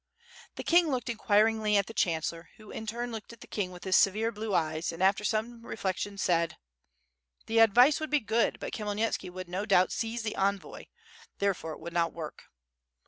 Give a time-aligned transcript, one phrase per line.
[0.55, 3.83] The king looked inquiringly at the chancellor, who in turn looked at the king with
[3.83, 6.57] his severe blue eyes, and after some reflection said:
[7.45, 10.85] "The advice would be good, but Khmyelnitski would no doubt seize the envoy;
[11.37, 12.45] therefore it would not work."